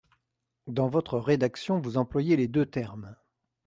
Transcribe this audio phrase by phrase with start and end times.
[0.65, 3.15] Dans votre rédaction, vous employez les deux termes.